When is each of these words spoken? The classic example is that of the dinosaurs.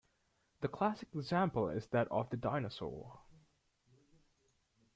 The 0.61 0.67
classic 0.67 1.09
example 1.13 1.69
is 1.69 1.85
that 1.89 2.07
of 2.11 2.31
the 2.31 2.37
dinosaurs. 2.37 3.19